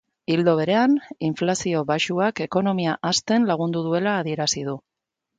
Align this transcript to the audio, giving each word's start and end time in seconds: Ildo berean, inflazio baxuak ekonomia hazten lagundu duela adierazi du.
Ildo 0.35 0.53
berean, 0.59 0.93
inflazio 1.25 1.83
baxuak 1.91 2.41
ekonomia 2.45 2.95
hazten 3.09 3.45
lagundu 3.51 3.83
duela 3.89 4.15
adierazi 4.23 4.65
du. 4.71 4.75